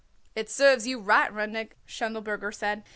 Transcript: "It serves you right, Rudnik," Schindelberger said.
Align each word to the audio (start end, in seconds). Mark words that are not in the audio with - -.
"It 0.35 0.49
serves 0.49 0.87
you 0.87 0.97
right, 0.99 1.31
Rudnik," 1.31 1.73
Schindelberger 1.85 2.51
said. 2.55 2.81